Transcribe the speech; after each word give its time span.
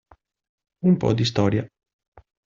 Un 0.85 0.97
po' 0.97 1.13
di 1.13 1.23
storia. 1.23 1.63